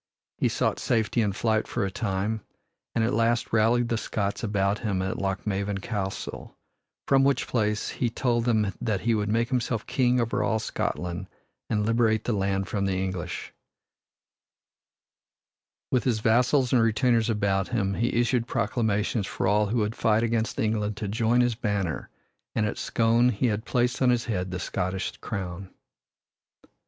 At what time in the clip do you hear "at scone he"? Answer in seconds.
22.65-23.45